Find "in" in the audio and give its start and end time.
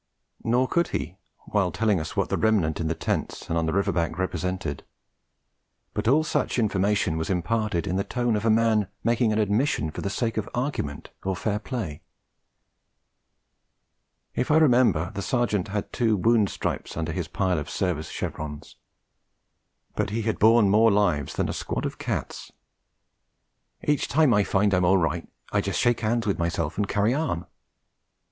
2.79-2.87, 7.85-7.97